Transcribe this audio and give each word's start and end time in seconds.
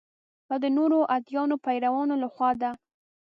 دا 0.47 0.55
د 0.63 0.65
نورو 0.77 0.99
ادیانو 1.15 1.55
پیروانو 1.65 2.15
له 2.23 2.27
خوا 2.33 2.49
ده. 2.61 2.71